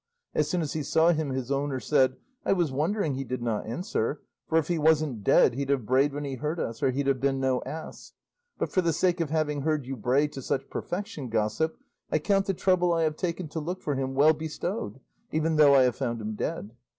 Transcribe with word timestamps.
As 0.33 0.49
soon 0.49 0.61
as 0.61 0.73
he 0.73 0.81
saw 0.81 1.11
him 1.11 1.29
his 1.29 1.51
owner 1.51 1.79
said, 1.79 2.15
'I 2.43 2.53
was 2.53 2.71
wondering 2.71 3.13
he 3.13 3.23
did 3.23 3.43
not 3.43 3.67
answer, 3.67 4.19
for 4.47 4.57
if 4.57 4.67
he 4.67 4.79
wasn't 4.79 5.23
dead 5.23 5.53
he'd 5.53 5.69
have 5.69 5.85
brayed 5.85 6.11
when 6.11 6.23
he 6.23 6.33
heard 6.33 6.59
us, 6.59 6.81
or 6.81 6.89
he'd 6.89 7.05
have 7.05 7.19
been 7.21 7.39
no 7.39 7.61
ass; 7.67 8.13
but 8.57 8.71
for 8.71 8.81
the 8.81 8.93
sake 8.93 9.19
of 9.19 9.29
having 9.29 9.61
heard 9.61 9.85
you 9.85 9.95
bray 9.95 10.27
to 10.29 10.41
such 10.41 10.71
perfection, 10.71 11.29
gossip, 11.29 11.77
I 12.11 12.17
count 12.17 12.47
the 12.47 12.55
trouble 12.55 12.91
I 12.91 13.03
have 13.03 13.15
taken 13.15 13.47
to 13.49 13.59
look 13.59 13.79
for 13.83 13.93
him 13.93 14.15
well 14.15 14.33
bestowed, 14.33 14.99
even 15.31 15.57
though 15.57 15.75
I 15.75 15.83
have 15.83 15.97
found 15.97 16.19
him 16.19 16.33
dead. 16.33 16.71